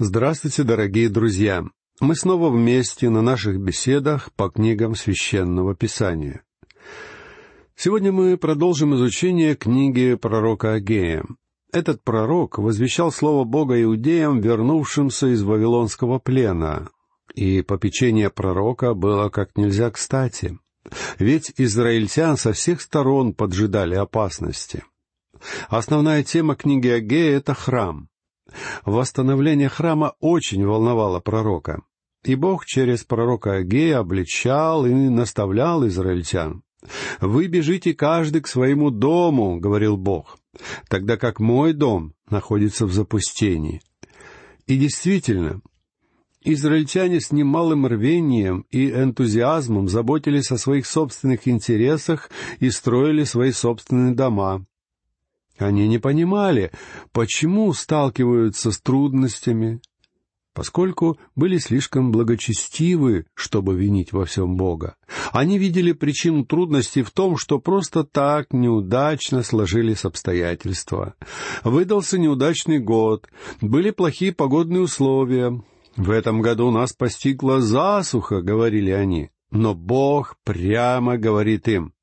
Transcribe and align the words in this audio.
Здравствуйте, 0.00 0.62
дорогие 0.62 1.08
друзья! 1.08 1.64
Мы 2.00 2.14
снова 2.14 2.50
вместе 2.50 3.10
на 3.10 3.20
наших 3.20 3.58
беседах 3.60 4.32
по 4.34 4.48
книгам 4.48 4.94
Священного 4.94 5.74
Писания. 5.74 6.44
Сегодня 7.74 8.12
мы 8.12 8.36
продолжим 8.36 8.94
изучение 8.94 9.56
книги 9.56 10.14
пророка 10.14 10.74
Агея. 10.74 11.24
Этот 11.72 12.04
пророк 12.04 12.58
возвещал 12.58 13.10
слово 13.10 13.42
Бога 13.42 13.82
иудеям, 13.82 14.40
вернувшимся 14.40 15.34
из 15.34 15.42
Вавилонского 15.42 16.20
плена, 16.20 16.90
и 17.34 17.62
попечение 17.62 18.30
пророка 18.30 18.94
было 18.94 19.30
как 19.30 19.56
нельзя 19.56 19.90
кстати, 19.90 20.60
ведь 21.18 21.52
израильтян 21.56 22.36
со 22.36 22.52
всех 22.52 22.82
сторон 22.82 23.34
поджидали 23.34 23.96
опасности. 23.96 24.84
Основная 25.68 26.22
тема 26.22 26.54
книги 26.54 26.86
Агея— 26.86 27.36
это 27.38 27.52
храм. 27.52 28.08
Восстановление 28.84 29.68
храма 29.68 30.14
очень 30.20 30.64
волновало 30.64 31.20
пророка, 31.20 31.82
и 32.24 32.34
Бог 32.34 32.66
через 32.66 33.04
пророка 33.04 33.54
Агея 33.54 33.98
обличал 33.98 34.86
и 34.86 34.92
наставлял 34.92 35.86
израильтян. 35.86 36.62
«Вы 37.20 37.48
бежите 37.48 37.92
каждый 37.94 38.40
к 38.40 38.46
своему 38.46 38.90
дому»,— 38.90 39.58
говорил 39.60 39.96
Бог, 39.96 40.38
«тогда 40.88 41.16
как 41.16 41.40
мой 41.40 41.72
дом 41.72 42.14
находится 42.30 42.86
в 42.86 42.92
запустении». 42.92 43.82
И 44.66 44.76
действительно, 44.76 45.60
израильтяне 46.42 47.20
с 47.20 47.32
немалым 47.32 47.86
рвением 47.86 48.64
и 48.70 48.90
энтузиазмом 48.90 49.88
заботились 49.88 50.50
о 50.52 50.58
своих 50.58 50.86
собственных 50.86 51.48
интересах 51.48 52.30
и 52.60 52.70
строили 52.70 53.24
свои 53.24 53.50
собственные 53.50 54.14
дома. 54.14 54.66
Они 55.58 55.88
не 55.88 55.98
понимали, 55.98 56.70
почему 57.12 57.72
сталкиваются 57.72 58.70
с 58.70 58.78
трудностями, 58.78 59.80
поскольку 60.54 61.18
были 61.36 61.58
слишком 61.58 62.10
благочестивы, 62.10 63.26
чтобы 63.34 63.76
винить 63.76 64.12
во 64.12 64.24
всем 64.24 64.56
Бога. 64.56 64.96
Они 65.32 65.58
видели 65.58 65.92
причину 65.92 66.44
трудностей 66.44 67.02
в 67.02 67.10
том, 67.10 67.36
что 67.36 67.58
просто 67.58 68.04
так 68.04 68.52
неудачно 68.52 69.42
сложились 69.42 70.04
обстоятельства. 70.04 71.14
Выдался 71.64 72.18
неудачный 72.18 72.78
год, 72.78 73.28
были 73.60 73.90
плохие 73.90 74.32
погодные 74.32 74.82
условия. 74.82 75.62
В 75.96 76.10
этом 76.10 76.40
году 76.40 76.70
нас 76.70 76.92
постигла 76.92 77.60
засуха, 77.60 78.42
говорили 78.42 78.90
они. 78.90 79.30
Но 79.50 79.74
Бог 79.74 80.36
прямо 80.44 81.16
говорит 81.16 81.68
им, 81.68 81.94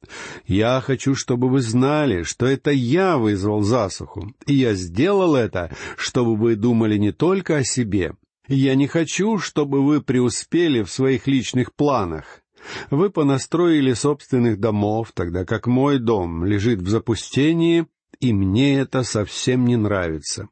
«Я 0.48 0.82
хочу, 0.82 1.14
чтобы 1.14 1.48
вы 1.50 1.62
знали, 1.62 2.24
что 2.24 2.48
это 2.48 2.72
я 2.72 3.18
вызвал 3.18 3.62
засуху, 3.62 4.34
и 4.48 4.56
я 4.56 4.74
сделал 4.74 5.36
это, 5.36 5.72
чтобы 5.96 6.36
вы 6.36 6.56
думали 6.56 6.98
не 6.98 7.12
только 7.12 7.58
о 7.58 7.64
себе. 7.64 8.16
Я 8.48 8.76
не 8.76 8.88
хочу, 8.88 9.38
чтобы 9.38 9.84
вы 9.84 10.02
преуспели 10.02 10.82
в 10.82 10.92
своих 10.92 11.28
личных 11.28 11.74
планах. 11.74 12.42
Вы 12.90 13.12
понастроили 13.12 13.94
собственных 13.94 14.60
домов, 14.60 15.12
тогда 15.14 15.46
как 15.46 15.68
мой 15.68 16.00
дом 16.00 16.46
лежит 16.46 16.82
в 16.82 16.90
запустении, 16.90 17.86
и 18.20 18.34
мне 18.34 18.80
это 18.80 19.04
совсем 19.04 19.66
не 19.66 19.76
нравится. 19.76 20.50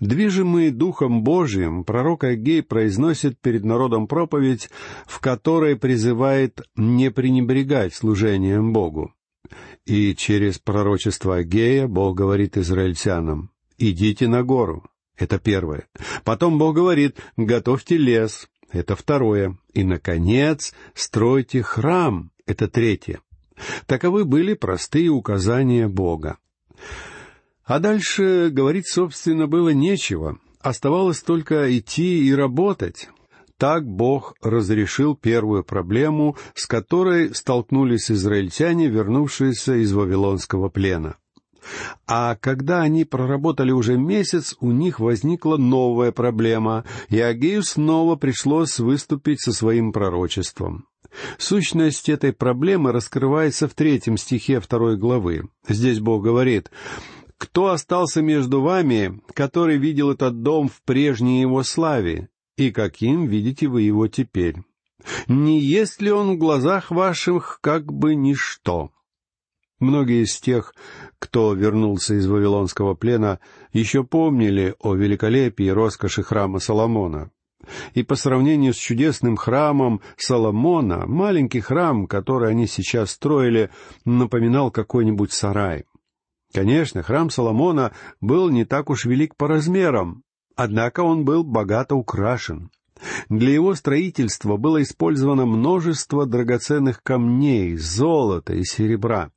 Движимый 0.00 0.70
Духом 0.70 1.22
Божиим, 1.22 1.84
пророк 1.84 2.24
Агей 2.24 2.62
произносит 2.62 3.38
перед 3.40 3.64
народом 3.64 4.06
проповедь, 4.06 4.70
в 5.06 5.20
которой 5.20 5.76
призывает 5.76 6.60
не 6.76 7.10
пренебрегать 7.10 7.94
служением 7.94 8.72
Богу. 8.72 9.14
И 9.86 10.14
через 10.14 10.58
пророчество 10.58 11.36
Агея 11.36 11.86
Бог 11.86 12.16
говорит 12.16 12.56
израильтянам, 12.56 13.50
«Идите 13.78 14.28
на 14.28 14.42
гору». 14.42 14.84
Это 15.16 15.38
первое. 15.38 15.86
Потом 16.24 16.58
Бог 16.58 16.74
говорит, 16.74 17.18
«Готовьте 17.36 17.96
лес». 17.96 18.48
Это 18.72 18.94
второе. 18.94 19.58
И, 19.72 19.82
наконец, 19.82 20.72
стройте 20.94 21.62
храм. 21.62 22.30
Это 22.46 22.68
третье. 22.68 23.20
Таковы 23.86 24.24
были 24.24 24.54
простые 24.54 25.08
указания 25.08 25.88
Бога. 25.88 26.38
А 27.70 27.78
дальше 27.78 28.50
говорить, 28.50 28.88
собственно, 28.88 29.46
было 29.46 29.68
нечего. 29.68 30.40
Оставалось 30.60 31.22
только 31.22 31.78
идти 31.78 32.26
и 32.26 32.34
работать. 32.34 33.08
Так 33.58 33.86
Бог 33.86 34.34
разрешил 34.42 35.14
первую 35.14 35.62
проблему, 35.62 36.36
с 36.54 36.66
которой 36.66 37.32
столкнулись 37.32 38.10
израильтяне, 38.10 38.88
вернувшиеся 38.88 39.74
из 39.74 39.92
Вавилонского 39.92 40.68
плена. 40.68 41.14
А 42.08 42.34
когда 42.34 42.80
они 42.80 43.04
проработали 43.04 43.70
уже 43.70 43.96
месяц, 43.96 44.56
у 44.58 44.72
них 44.72 44.98
возникла 44.98 45.56
новая 45.56 46.10
проблема, 46.10 46.84
и 47.08 47.20
Агею 47.20 47.62
снова 47.62 48.16
пришлось 48.16 48.80
выступить 48.80 49.42
со 49.42 49.52
своим 49.52 49.92
пророчеством. 49.92 50.86
Сущность 51.38 52.08
этой 52.08 52.32
проблемы 52.32 52.90
раскрывается 52.90 53.68
в 53.68 53.74
третьем 53.74 54.16
стихе 54.16 54.58
второй 54.58 54.96
главы. 54.96 55.48
Здесь 55.68 56.00
Бог 56.00 56.24
говорит, 56.24 56.70
кто 57.40 57.68
остался 57.68 58.20
между 58.20 58.60
вами, 58.60 59.22
который 59.32 59.78
видел 59.78 60.10
этот 60.10 60.42
дом 60.42 60.68
в 60.68 60.82
прежней 60.82 61.40
его 61.40 61.62
славе, 61.62 62.28
и 62.58 62.70
каким 62.70 63.26
видите 63.26 63.66
вы 63.66 63.80
его 63.80 64.08
теперь? 64.08 64.56
Не 65.26 65.58
есть 65.58 66.02
ли 66.02 66.12
он 66.12 66.32
в 66.32 66.38
глазах 66.38 66.90
ваших 66.90 67.60
как 67.62 67.90
бы 67.90 68.14
ничто? 68.14 68.90
Многие 69.78 70.24
из 70.24 70.38
тех, 70.38 70.74
кто 71.18 71.54
вернулся 71.54 72.14
из 72.14 72.26
Вавилонского 72.26 72.92
плена, 72.92 73.40
еще 73.72 74.04
помнили 74.04 74.74
о 74.78 74.94
великолепии 74.94 75.64
и 75.64 75.72
роскоши 75.72 76.22
храма 76.22 76.58
Соломона. 76.58 77.30
И 77.94 78.02
по 78.02 78.16
сравнению 78.16 78.74
с 78.74 78.76
чудесным 78.76 79.38
храмом 79.38 80.02
Соломона, 80.18 81.06
маленький 81.06 81.60
храм, 81.60 82.06
который 82.06 82.50
они 82.50 82.66
сейчас 82.66 83.12
строили, 83.12 83.70
напоминал 84.04 84.70
какой-нибудь 84.70 85.32
сарай. 85.32 85.86
Конечно, 86.52 87.02
храм 87.02 87.30
Соломона 87.30 87.92
был 88.20 88.50
не 88.50 88.64
так 88.64 88.90
уж 88.90 89.04
велик 89.04 89.36
по 89.36 89.46
размерам, 89.46 90.24
однако 90.56 91.00
он 91.00 91.24
был 91.24 91.44
богато 91.44 91.94
украшен. 91.94 92.70
Для 93.28 93.50
его 93.52 93.74
строительства 93.74 94.56
было 94.56 94.82
использовано 94.82 95.46
множество 95.46 96.26
драгоценных 96.26 97.02
камней, 97.02 97.76
золота 97.76 98.54
и 98.54 98.64
серебра. 98.64 99.30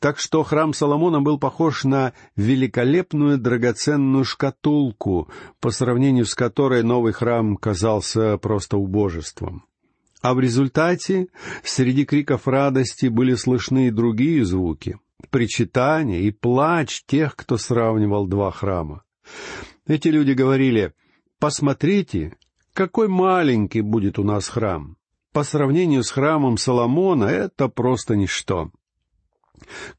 Так 0.00 0.18
что 0.18 0.42
храм 0.42 0.74
Соломона 0.74 1.22
был 1.22 1.38
похож 1.38 1.84
на 1.84 2.12
великолепную 2.36 3.38
драгоценную 3.38 4.24
шкатулку, 4.24 5.28
по 5.60 5.70
сравнению 5.70 6.26
с 6.26 6.34
которой 6.34 6.82
новый 6.82 7.12
храм 7.12 7.56
казался 7.56 8.38
просто 8.38 8.76
убожеством. 8.76 9.64
А 10.20 10.34
в 10.34 10.40
результате 10.40 11.28
среди 11.64 12.04
криков 12.04 12.46
радости 12.46 13.06
были 13.06 13.34
слышны 13.34 13.88
и 13.88 13.90
другие 13.90 14.44
звуки 14.44 14.98
причитание 15.32 16.20
и 16.20 16.30
плач 16.30 17.02
тех, 17.06 17.34
кто 17.34 17.56
сравнивал 17.56 18.28
два 18.28 18.52
храма. 18.52 19.02
Эти 19.86 20.08
люди 20.08 20.32
говорили, 20.32 20.92
«Посмотрите, 21.40 22.36
какой 22.72 23.08
маленький 23.08 23.80
будет 23.80 24.20
у 24.20 24.22
нас 24.22 24.46
храм. 24.46 24.96
По 25.32 25.42
сравнению 25.42 26.04
с 26.04 26.10
храмом 26.10 26.58
Соломона 26.58 27.24
это 27.24 27.68
просто 27.68 28.14
ничто. 28.14 28.70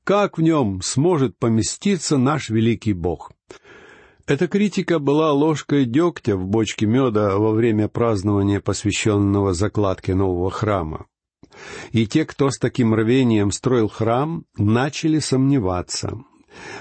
Как 0.04 0.38
в 0.38 0.42
нем 0.42 0.82
сможет 0.82 1.38
поместиться 1.38 2.18
наш 2.18 2.50
великий 2.50 2.94
Бог?» 2.94 3.32
Эта 4.26 4.48
критика 4.48 5.00
была 5.00 5.34
ложкой 5.34 5.84
дегтя 5.86 6.38
в 6.38 6.48
бочке 6.48 6.86
меда 6.86 7.38
во 7.38 7.52
время 7.52 7.90
празднования, 7.90 8.62
посвященного 8.62 9.54
закладке 9.54 10.16
нового 10.16 10.50
храма. 10.50 11.08
И 11.92 12.08
те, 12.08 12.26
кто 12.26 12.50
с 12.50 12.58
таким 12.58 12.94
рвением 12.94 13.52
строил 13.52 13.88
храм, 13.88 14.46
начали 14.58 15.20
сомневаться. 15.20 16.18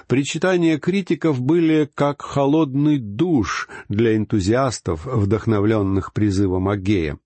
Причитания 0.06 0.78
критиков 0.78 1.40
были 1.40 1.88
как 1.94 2.22
холодный 2.22 2.98
душ 2.98 3.68
для 3.88 4.16
энтузиастов, 4.16 5.06
вдохновленных 5.06 6.12
призывом 6.12 6.68
Агея. 6.68 7.18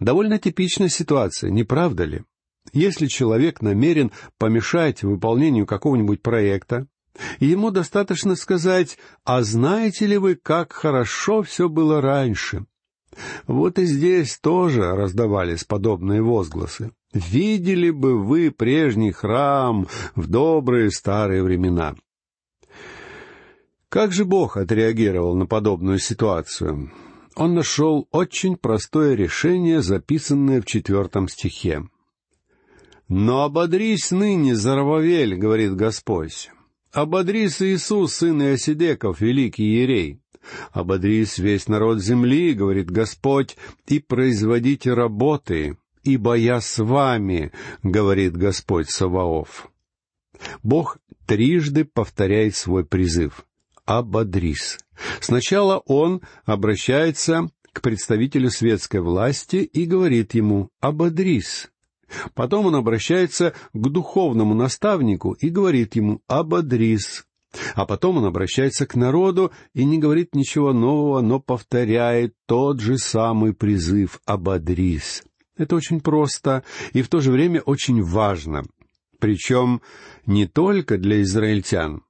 Довольно 0.00 0.38
типичная 0.38 0.88
ситуация, 0.88 1.50
не 1.50 1.64
правда 1.64 2.04
ли? 2.04 2.22
Если 2.72 3.06
человек 3.06 3.62
намерен 3.62 4.12
помешать 4.38 5.02
выполнению 5.02 5.66
какого-нибудь 5.66 6.22
проекта, 6.22 6.86
ему 7.40 7.70
достаточно 7.70 8.36
сказать 8.36 8.98
«А 9.24 9.42
знаете 9.42 10.06
ли 10.06 10.18
вы, 10.18 10.34
как 10.36 10.72
хорошо 10.72 11.42
все 11.42 11.68
было 11.68 12.00
раньше?» 12.00 12.66
Вот 13.46 13.78
и 13.78 13.84
здесь 13.84 14.38
тоже 14.38 14.82
раздавались 14.94 15.64
подобные 15.64 16.22
возгласы. 16.22 16.92
«Видели 17.12 17.90
бы 17.90 18.22
вы 18.22 18.50
прежний 18.50 19.12
храм 19.12 19.86
в 20.14 20.26
добрые 20.28 20.90
старые 20.90 21.42
времена!» 21.42 21.94
Как 23.88 24.12
же 24.12 24.26
Бог 24.26 24.58
отреагировал 24.58 25.34
на 25.34 25.46
подобную 25.46 25.98
ситуацию? 25.98 26.92
Он 27.34 27.54
нашел 27.54 28.06
очень 28.10 28.56
простое 28.56 29.14
решение, 29.14 29.80
записанное 29.80 30.60
в 30.60 30.66
четвертом 30.66 31.28
стихе. 31.28 31.84
«Но 33.08 33.44
ободрись 33.44 34.10
ныне, 34.10 34.54
Зарававель,— 34.54 35.36
говорит 35.36 35.74
Господь,— 35.74 36.50
ободрись 36.92 37.62
Иисус, 37.62 38.12
сын 38.12 38.42
Иосидеков, 38.42 39.22
великий 39.22 39.64
Иерей, 39.64 40.20
«Ободрись 40.72 41.38
весь 41.38 41.68
народ 41.68 42.00
земли,— 42.00 42.52
говорит 42.54 42.90
Господь,— 42.90 43.56
и 43.86 43.98
производите 43.98 44.94
работы, 44.94 45.76
ибо 46.02 46.34
я 46.34 46.60
с 46.60 46.82
вами,— 46.82 47.52
говорит 47.82 48.36
Господь 48.36 48.90
Саваоф». 48.90 49.70
Бог 50.62 50.98
трижды 51.26 51.84
повторяет 51.84 52.56
свой 52.56 52.84
призыв 52.84 53.44
«Ободрись». 53.84 54.78
Сначала 55.20 55.78
он 55.78 56.22
обращается 56.44 57.50
к 57.72 57.80
представителю 57.80 58.50
светской 58.50 59.00
власти 59.00 59.56
и 59.56 59.84
говорит 59.84 60.34
ему 60.34 60.70
«Ободрись». 60.80 61.68
Потом 62.34 62.66
он 62.66 62.74
обращается 62.74 63.52
к 63.72 63.88
духовному 63.88 64.54
наставнику 64.54 65.32
и 65.32 65.50
говорит 65.50 65.94
ему 65.96 66.22
«Ободрись». 66.26 67.24
А 67.74 67.86
потом 67.86 68.18
он 68.18 68.26
обращается 68.26 68.86
к 68.86 68.94
народу 68.94 69.52
и 69.74 69.84
не 69.84 69.98
говорит 69.98 70.34
ничего 70.34 70.72
нового, 70.72 71.20
но 71.20 71.40
повторяет 71.40 72.34
тот 72.46 72.80
же 72.80 72.98
самый 72.98 73.54
призыв 73.54 74.20
«Ободрись». 74.26 75.22
Это 75.56 75.74
очень 75.74 76.00
просто 76.00 76.62
и 76.92 77.02
в 77.02 77.08
то 77.08 77.20
же 77.20 77.32
время 77.32 77.60
очень 77.60 78.02
важно. 78.02 78.64
Причем 79.18 79.82
не 80.26 80.46
только 80.46 80.98
для 80.98 81.22
израильтян. 81.22 82.02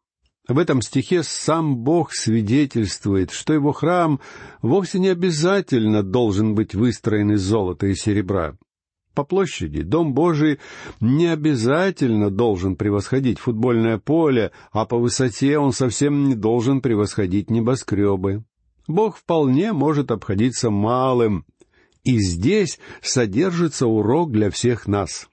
В 0.49 0.59
этом 0.59 0.81
стихе 0.81 1.23
сам 1.23 1.77
Бог 1.77 2.13
свидетельствует, 2.15 3.31
что 3.31 3.53
его 3.53 3.73
храм 3.73 4.21
вовсе 4.63 4.99
не 4.99 5.09
обязательно 5.09 6.03
должен 6.03 6.55
быть 6.55 6.75
выстроен 6.75 7.33
из 7.33 7.43
золота 7.43 7.87
и 7.87 7.95
серебра. 7.95 8.57
По 9.19 9.25
площади 9.25 9.83
Дом 9.83 10.15
Божий 10.15 10.61
не 11.01 11.27
обязательно 11.27 12.31
должен 12.31 12.77
превосходить 12.77 13.41
футбольное 13.41 13.99
поле, 13.99 14.53
а 14.71 14.85
по 14.85 14.97
высоте 14.97 15.59
он 15.59 15.73
совсем 15.73 16.29
не 16.29 16.37
должен 16.37 16.81
превосходить 16.81 17.51
небоскребы. 17.51 18.45
Бог 18.87 19.17
вполне 19.17 19.73
может 19.73 20.13
обходиться 20.13 20.71
малым, 20.71 21.45
и 22.05 22.21
здесь 22.21 22.79
содержится 23.03 23.89
урок 23.89 24.31
для 24.31 24.53
всех 24.53 24.87
нас. 24.87 25.29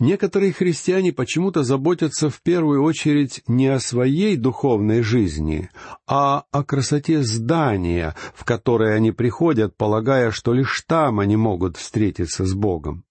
Некоторые 0.00 0.52
христиане 0.52 1.12
почему-то 1.12 1.64
заботятся 1.64 2.30
в 2.30 2.40
первую 2.42 2.84
очередь 2.84 3.42
не 3.48 3.66
о 3.66 3.80
своей 3.80 4.36
духовной 4.36 5.02
жизни, 5.02 5.70
а 6.06 6.44
о 6.52 6.62
красоте 6.62 7.22
здания, 7.22 8.14
в 8.34 8.44
которое 8.44 8.94
они 8.94 9.10
приходят, 9.10 9.76
полагая, 9.76 10.30
что 10.30 10.52
лишь 10.52 10.84
там 10.86 11.18
они 11.18 11.36
могут 11.36 11.76
встретиться 11.76 12.44
с 12.44 12.54
Богом. 12.54 13.04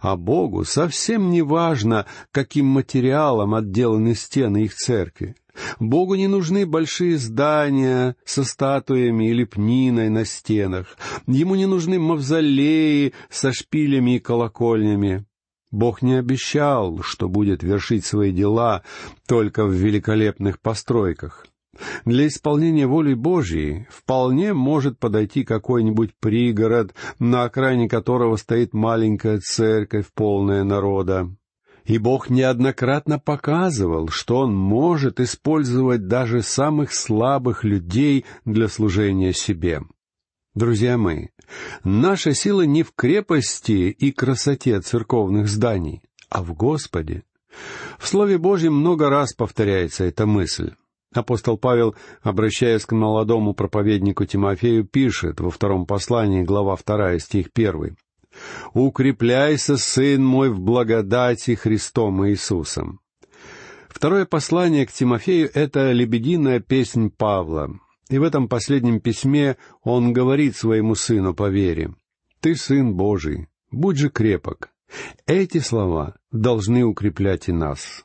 А 0.00 0.16
Богу 0.16 0.64
совсем 0.64 1.30
не 1.30 1.42
важно, 1.42 2.06
каким 2.32 2.66
материалом 2.66 3.54
отделаны 3.54 4.14
стены 4.14 4.64
их 4.64 4.74
церкви. 4.74 5.36
Богу 5.78 6.16
не 6.16 6.26
нужны 6.26 6.66
большие 6.66 7.18
здания 7.18 8.16
со 8.24 8.44
статуями 8.44 9.30
и 9.30 9.32
лепниной 9.32 10.08
на 10.08 10.24
стенах. 10.24 10.96
Ему 11.26 11.54
не 11.54 11.66
нужны 11.66 11.98
мавзолеи 11.98 13.14
со 13.30 13.52
шпилями 13.52 14.16
и 14.16 14.20
колокольнями. 14.20 15.24
Бог 15.70 16.02
не 16.02 16.14
обещал, 16.14 17.02
что 17.02 17.28
будет 17.28 17.62
вершить 17.62 18.04
свои 18.04 18.32
дела 18.32 18.82
только 19.26 19.64
в 19.64 19.72
великолепных 19.72 20.60
постройках. 20.60 21.46
Для 22.04 22.26
исполнения 22.26 22.86
воли 22.86 23.14
Божьей 23.14 23.86
вполне 23.90 24.54
может 24.54 24.98
подойти 24.98 25.44
какой-нибудь 25.44 26.12
пригород, 26.18 26.94
на 27.18 27.44
окраине 27.44 27.88
которого 27.88 28.36
стоит 28.36 28.72
маленькая 28.72 29.40
церковь, 29.40 30.06
полная 30.14 30.64
народа. 30.64 31.30
И 31.84 31.98
Бог 31.98 32.30
неоднократно 32.30 33.18
показывал, 33.18 34.08
что 34.08 34.38
Он 34.38 34.54
может 34.54 35.20
использовать 35.20 36.08
даже 36.08 36.42
самых 36.42 36.92
слабых 36.92 37.62
людей 37.62 38.24
для 38.44 38.68
служения 38.68 39.32
себе. 39.32 39.82
Друзья 40.56 40.96
мои, 40.96 41.26
наша 41.84 42.32
сила 42.32 42.62
не 42.62 42.82
в 42.82 42.92
крепости 42.92 43.90
и 43.90 44.10
красоте 44.10 44.80
церковных 44.80 45.48
зданий, 45.48 46.00
а 46.30 46.42
в 46.42 46.54
Господе. 46.54 47.24
В 47.98 48.08
Слове 48.08 48.38
Божьем 48.38 48.72
много 48.72 49.10
раз 49.10 49.34
повторяется 49.34 50.04
эта 50.04 50.24
мысль. 50.24 50.72
Апостол 51.12 51.58
Павел, 51.58 51.94
обращаясь 52.22 52.86
к 52.86 52.92
молодому 52.92 53.52
проповеднику 53.52 54.24
Тимофею, 54.24 54.86
пишет 54.86 55.40
во 55.40 55.50
втором 55.50 55.84
послании, 55.84 56.42
глава 56.42 56.74
вторая, 56.74 57.18
стих 57.18 57.52
первый. 57.52 57.94
«Укрепляйся, 58.72 59.76
сын 59.76 60.24
мой, 60.24 60.48
в 60.48 60.58
благодати 60.58 61.54
Христом 61.54 62.26
Иисусом». 62.26 63.00
Второе 63.90 64.24
послание 64.24 64.86
к 64.86 64.92
Тимофею— 64.92 65.50
это 65.54 65.92
лебединая 65.92 66.60
песнь 66.60 67.10
Павла, 67.10 67.78
и 68.08 68.18
в 68.18 68.22
этом 68.22 68.48
последнем 68.48 69.00
письме 69.00 69.56
он 69.82 70.12
говорит 70.12 70.56
своему 70.56 70.94
сыну 70.94 71.34
по 71.34 71.48
вере, 71.48 71.94
«Ты 72.40 72.54
сын 72.54 72.94
Божий, 72.94 73.48
будь 73.70 73.96
же 73.96 74.10
крепок». 74.10 74.70
Эти 75.26 75.58
слова 75.58 76.16
должны 76.30 76.84
укреплять 76.84 77.48
и 77.48 77.52
нас. 77.52 78.04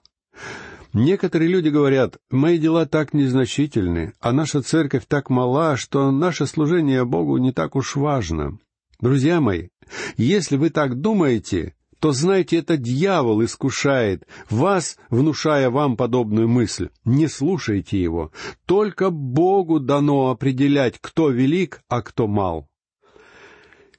Некоторые 0.93 1.49
люди 1.49 1.69
говорят, 1.69 2.17
мои 2.29 2.57
дела 2.57 2.85
так 2.85 3.13
незначительны, 3.13 4.13
а 4.19 4.33
наша 4.33 4.61
церковь 4.61 5.05
так 5.07 5.29
мала, 5.29 5.77
что 5.77 6.11
наше 6.11 6.45
служение 6.47 7.05
Богу 7.05 7.37
не 7.37 7.53
так 7.53 7.75
уж 7.75 7.95
важно. 7.95 8.57
Друзья 8.99 9.39
мои, 9.39 9.69
если 10.17 10.57
вы 10.57 10.69
так 10.69 10.99
думаете, 10.99 11.75
то 12.01 12.13
знайте, 12.13 12.57
это 12.57 12.77
дьявол 12.77 13.43
искушает 13.43 14.25
вас, 14.49 14.97
внушая 15.11 15.69
вам 15.69 15.95
подобную 15.95 16.49
мысль. 16.49 16.89
Не 17.05 17.27
слушайте 17.27 18.01
его. 18.01 18.31
Только 18.65 19.11
Богу 19.11 19.79
дано 19.79 20.31
определять, 20.31 20.97
кто 20.99 21.29
велик, 21.29 21.83
а 21.89 22.01
кто 22.01 22.27
мал. 22.27 22.67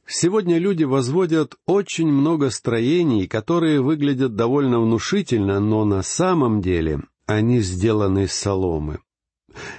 Сегодня 0.04 0.58
люди 0.58 0.82
возводят 0.82 1.54
очень 1.64 2.08
много 2.08 2.50
строений, 2.50 3.28
которые 3.28 3.80
выглядят 3.80 4.34
довольно 4.34 4.80
внушительно, 4.80 5.60
но 5.60 5.84
на 5.84 6.02
самом 6.02 6.60
деле 6.60 7.02
они 7.26 7.60
сделаны 7.60 8.24
из 8.24 8.32
соломы. 8.32 8.98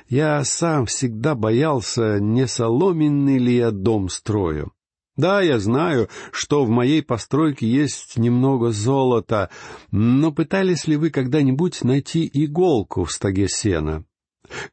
Я 0.07 0.41
сам 0.45 0.85
всегда 0.85 1.35
боялся, 1.35 2.21
не 2.21 2.47
соломенный 2.47 3.37
ли 3.37 3.57
я 3.57 3.71
дом 3.71 4.07
строю. 4.07 4.71
Да, 5.15 5.41
я 5.41 5.59
знаю, 5.59 6.09
что 6.31 6.65
в 6.65 6.69
моей 6.69 7.03
постройке 7.03 7.67
есть 7.67 8.17
немного 8.17 8.71
золота, 8.71 9.51
но 9.91 10.31
пытались 10.31 10.87
ли 10.87 10.95
вы 10.95 11.11
когда-нибудь 11.11 11.83
найти 11.83 12.29
иголку 12.33 13.03
в 13.03 13.11
стоге 13.11 13.47
сена? 13.47 14.05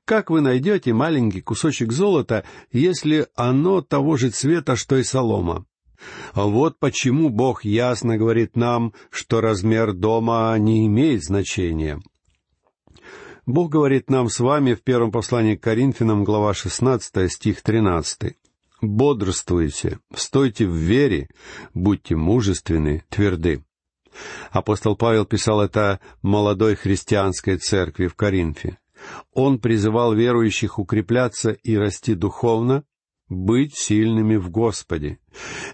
Как 0.06 0.30
вы 0.30 0.40
найдете 0.40 0.94
маленький 0.94 1.42
кусочек 1.42 1.92
золота, 1.92 2.44
если 2.72 3.28
оно 3.36 3.82
того 3.82 4.16
же 4.16 4.30
цвета, 4.30 4.76
что 4.76 4.96
и 4.96 5.02
солома? 5.02 5.66
Вот 6.34 6.78
почему 6.78 7.28
Бог 7.28 7.64
ясно 7.64 8.16
говорит 8.16 8.56
нам, 8.56 8.94
что 9.10 9.42
размер 9.42 9.92
дома 9.92 10.56
не 10.58 10.86
имеет 10.86 11.22
значения. 11.22 12.00
Бог 13.44 13.70
говорит 13.70 14.08
нам 14.08 14.30
с 14.30 14.40
вами 14.40 14.72
в 14.72 14.82
первом 14.82 15.12
послании 15.12 15.56
к 15.56 15.62
Коринфянам, 15.62 16.24
глава 16.24 16.54
16, 16.54 17.30
стих 17.30 17.60
13 17.60 18.36
бодрствуйте, 18.80 19.98
стойте 20.14 20.66
в 20.66 20.74
вере, 20.74 21.28
будьте 21.74 22.16
мужественны, 22.16 23.04
тверды. 23.08 23.64
Апостол 24.50 24.96
Павел 24.96 25.24
писал 25.24 25.60
это 25.60 26.00
молодой 26.22 26.74
христианской 26.74 27.56
церкви 27.56 28.06
в 28.06 28.14
Коринфе. 28.14 28.78
Он 29.32 29.58
призывал 29.58 30.14
верующих 30.14 30.78
укрепляться 30.78 31.52
и 31.52 31.76
расти 31.76 32.14
духовно, 32.14 32.84
быть 33.28 33.76
сильными 33.76 34.36
в 34.36 34.50
Господе. 34.50 35.18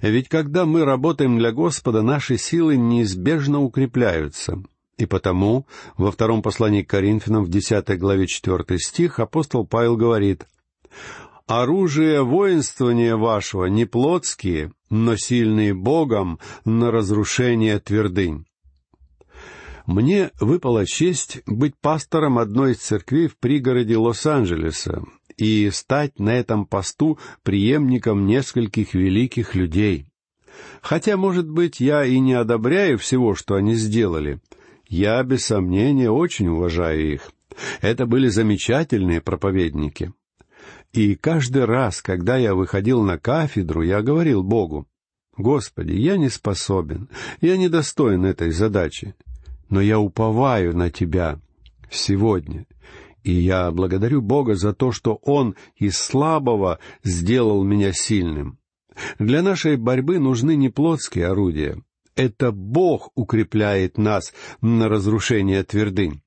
Ведь 0.02 0.28
когда 0.28 0.66
мы 0.66 0.84
работаем 0.84 1.38
для 1.38 1.52
Господа, 1.52 2.02
наши 2.02 2.36
силы 2.36 2.76
неизбежно 2.76 3.60
укрепляются. 3.60 4.62
И 4.98 5.06
потому 5.06 5.66
во 5.96 6.10
втором 6.10 6.42
послании 6.42 6.82
к 6.82 6.90
Коринфянам 6.90 7.44
в 7.44 7.50
десятой 7.50 7.96
главе 7.96 8.26
четвертый 8.26 8.78
стих 8.78 9.18
апостол 9.18 9.66
Павел 9.66 9.96
говорит 9.96 10.46
оружие 11.46 12.22
воинствования 12.22 13.16
вашего 13.16 13.66
не 13.66 13.84
плотские, 13.84 14.72
но 14.90 15.16
сильные 15.16 15.74
Богом 15.74 16.38
на 16.64 16.90
разрушение 16.90 17.78
твердынь. 17.78 18.46
Мне 19.86 20.30
выпала 20.40 20.84
честь 20.84 21.42
быть 21.46 21.74
пастором 21.80 22.38
одной 22.38 22.72
из 22.72 22.78
церквей 22.78 23.28
в 23.28 23.38
пригороде 23.38 23.96
Лос-Анджелеса 23.96 25.04
и 25.36 25.70
стать 25.70 26.18
на 26.18 26.30
этом 26.30 26.66
посту 26.66 27.18
преемником 27.44 28.26
нескольких 28.26 28.94
великих 28.94 29.54
людей. 29.54 30.08
Хотя, 30.80 31.16
может 31.16 31.48
быть, 31.48 31.78
я 31.78 32.04
и 32.04 32.18
не 32.18 32.32
одобряю 32.32 32.98
всего, 32.98 33.34
что 33.34 33.54
они 33.54 33.74
сделали, 33.74 34.40
я, 34.88 35.22
без 35.22 35.44
сомнения, 35.44 36.10
очень 36.10 36.48
уважаю 36.48 37.12
их. 37.12 37.30
Это 37.80 38.06
были 38.06 38.28
замечательные 38.28 39.20
проповедники. 39.20 40.12
И 40.96 41.14
каждый 41.14 41.66
раз, 41.66 42.00
когда 42.00 42.38
я 42.38 42.54
выходил 42.54 43.02
на 43.02 43.18
кафедру, 43.18 43.82
я 43.82 44.00
говорил 44.00 44.42
Богу, 44.42 44.88
«Господи, 45.36 45.92
я 45.92 46.16
не 46.16 46.30
способен, 46.30 47.10
я 47.42 47.58
не 47.58 47.68
достоин 47.68 48.24
этой 48.24 48.50
задачи, 48.50 49.14
но 49.68 49.82
я 49.82 50.00
уповаю 50.00 50.74
на 50.74 50.90
Тебя 50.90 51.38
сегодня, 51.90 52.64
и 53.24 53.30
я 53.30 53.70
благодарю 53.72 54.22
Бога 54.22 54.54
за 54.54 54.72
то, 54.72 54.90
что 54.90 55.16
Он 55.16 55.54
из 55.76 55.98
слабого 55.98 56.78
сделал 57.04 57.62
меня 57.62 57.92
сильным. 57.92 58.58
Для 59.18 59.42
нашей 59.42 59.76
борьбы 59.76 60.18
нужны 60.18 60.56
не 60.56 60.70
плотские 60.70 61.26
орудия. 61.26 61.76
Это 62.14 62.52
Бог 62.52 63.10
укрепляет 63.14 63.98
нас 63.98 64.32
на 64.62 64.88
разрушение 64.88 65.62
твердынь. 65.62 66.22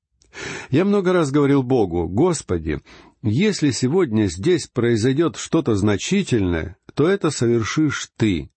Я 0.69 0.85
много 0.85 1.11
раз 1.11 1.31
говорил 1.31 1.63
Богу, 1.63 2.07
«Господи, 2.07 2.81
если 3.21 3.71
сегодня 3.71 4.27
здесь 4.27 4.67
произойдет 4.67 5.35
что-то 5.35 5.75
значительное, 5.75 6.77
то 6.93 7.07
это 7.07 7.29
совершишь 7.31 8.09
Ты, 8.15 8.49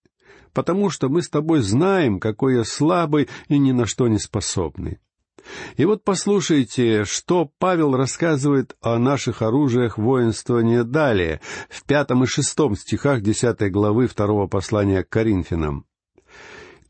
потому 0.53 0.89
что 0.89 1.09
мы 1.09 1.21
с 1.21 1.29
Тобой 1.29 1.61
знаем, 1.61 2.19
какой 2.19 2.55
я 2.55 2.63
слабый 2.63 3.27
и 3.47 3.57
ни 3.57 3.71
на 3.71 3.85
что 3.85 4.07
не 4.07 4.19
способный». 4.19 4.99
И 5.75 5.83
вот 5.83 6.03
послушайте, 6.03 7.03
что 7.03 7.51
Павел 7.59 7.95
рассказывает 7.95 8.75
о 8.81 8.97
наших 8.97 9.41
оружиях 9.41 9.97
воинствования 9.97 10.83
далее, 10.83 11.41
в 11.69 11.83
пятом 11.83 12.23
и 12.23 12.27
шестом 12.27 12.75
стихах 12.75 13.21
десятой 13.21 13.69
главы 13.69 14.07
второго 14.07 14.47
послания 14.47 15.03
к 15.03 15.09
Коринфянам. 15.09 15.85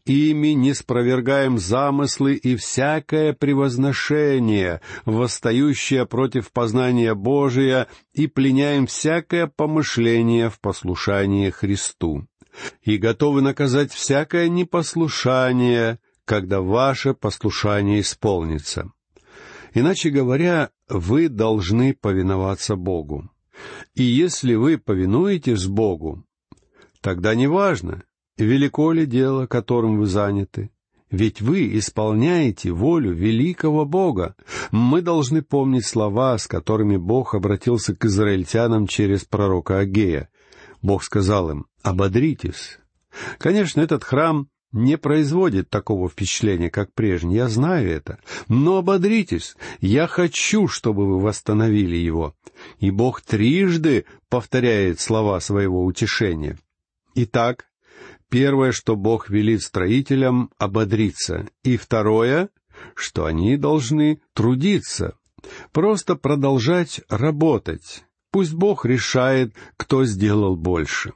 «Ими 0.06 0.50
не 0.50 0.74
спровергаем 0.74 1.58
замыслы 1.58 2.36
и 2.36 2.58
всякое 2.58 3.32
превозношение, 3.32 4.82
восстающее 5.06 6.06
против 6.06 6.52
познания 6.52 7.16
Божия, 7.16 7.88
и 8.12 8.28
пленяем 8.28 8.86
всякое 8.86 9.48
помышление 9.48 10.50
в 10.50 10.60
послушании 10.60 11.50
Христу, 11.52 12.28
и 12.82 12.98
готовы 12.98 13.42
наказать 13.42 13.94
всякое 13.94 14.50
непослушание, 14.50 16.00
когда 16.26 16.60
ваше 16.60 17.14
послушание 17.14 18.02
исполнится. 18.02 18.92
Иначе 19.74 20.10
говоря, 20.10 20.70
вы 20.90 21.30
должны 21.30 21.94
повиноваться 21.94 22.76
Богу. 22.76 23.30
И 23.96 24.04
если 24.04 24.56
вы 24.56 24.78
повинуетесь 24.78 25.66
Богу, 25.66 26.26
тогда 27.02 27.36
неважно, 27.36 28.04
велико 28.38 28.92
ли 28.92 29.06
дело, 29.06 29.46
которым 29.46 29.98
вы 30.00 30.06
заняты, 30.06 30.72
ведь 31.14 31.42
вы 31.42 31.78
исполняете 31.78 32.72
волю 32.72 33.14
великого 33.14 33.86
Бога. 33.86 34.36
Мы 34.72 35.04
должны 35.04 35.44
помнить 35.44 35.86
слова, 35.86 36.38
с 36.40 36.48
которыми 36.48 36.98
Бог 36.98 37.36
обратился 37.36 37.96
к 37.96 38.06
израильтянам 38.06 38.88
через 38.88 39.24
пророка 39.24 39.78
Агея. 39.78 40.30
Бог 40.82 41.04
сказал 41.04 41.52
им, 41.52 41.68
«Ободритесь». 41.84 42.80
Конечно, 43.38 43.82
этот 43.82 44.04
храм 44.04 44.48
не 44.72 44.98
производит 44.98 45.70
такого 45.70 46.10
впечатления, 46.10 46.72
как 46.72 46.92
прежний, 46.94 47.36
я 47.36 47.48
знаю 47.48 47.88
это. 47.92 48.18
Но 48.48 48.78
ободритесь, 48.78 49.56
я 49.82 50.08
хочу, 50.08 50.68
чтобы 50.68 51.06
вы 51.06 51.20
восстановили 51.20 51.96
его. 51.96 52.36
И 52.80 52.90
Бог 52.90 53.22
трижды 53.22 54.06
повторяет 54.30 55.00
слова 55.00 55.40
своего 55.40 55.86
утешения. 55.86 56.58
Итак, 57.14 57.68
первое, 58.34 58.72
что 58.72 58.96
Бог 58.96 59.30
велит 59.30 59.62
строителям— 59.62 60.50
ободриться. 60.58 61.48
И 61.62 61.78
второе, 61.78 62.50
что 62.96 63.26
они 63.26 63.58
должны 63.58 64.22
трудиться, 64.34 65.20
просто 65.72 66.16
продолжать 66.16 67.02
работать. 67.10 68.06
Пусть 68.32 68.56
Бог 68.56 68.86
решает, 68.86 69.54
кто 69.78 70.04
сделал 70.06 70.56
больше. 70.56 71.14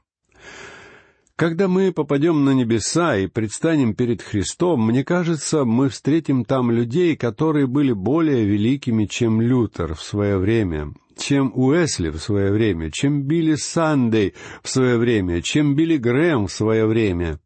Когда 1.38 1.68
мы 1.68 1.92
попадем 1.92 2.46
на 2.46 2.50
небеса 2.50 3.16
и 3.16 3.28
предстанем 3.28 3.94
перед 3.94 4.24
Христом, 4.24 4.88
мне 4.88 5.04
кажется, 5.04 5.66
мы 5.66 5.90
встретим 5.90 6.44
там 6.44 6.72
людей, 6.72 7.16
которые 7.16 7.68
были 7.68 7.92
более 7.92 8.44
великими, 8.44 9.06
чем 9.06 9.40
Лютер 9.40 9.94
в 9.94 10.02
свое 10.02 10.40
время, 10.40 10.96
чем 11.16 11.52
Уэсли 11.54 12.10
в 12.10 12.18
свое 12.18 12.52
время, 12.52 12.90
чем 12.90 13.22
Билли 13.22 13.54
Сандей 13.54 14.34
в 14.64 14.70
свое 14.70 14.98
время, 14.98 15.44
чем 15.44 15.76
Билли 15.76 15.98
Грэм 15.98 16.48
в 16.48 16.52
свое 16.52 16.88
время. 16.88 17.40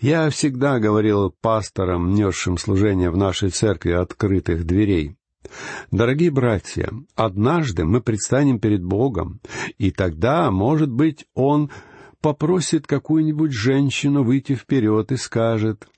Я 0.00 0.30
всегда 0.30 0.78
говорил 0.78 1.34
пасторам, 1.38 2.14
несшим 2.14 2.56
служение 2.56 3.10
в 3.10 3.18
нашей 3.18 3.50
церкви 3.50 3.92
открытых 3.92 4.64
дверей. 4.64 5.16
Дорогие 5.90 6.30
братья, 6.30 6.90
однажды 7.14 7.84
мы 7.84 8.00
предстанем 8.00 8.58
перед 8.58 8.82
Богом, 8.82 9.40
и 9.76 9.90
тогда, 9.90 10.50
может 10.50 10.90
быть, 10.90 11.26
Он 11.34 11.70
попросит 12.22 12.86
какую-нибудь 12.86 13.52
женщину 13.52 14.22
выйти 14.22 14.54
вперед 14.54 15.10
и 15.12 15.16
скажет, 15.16 15.88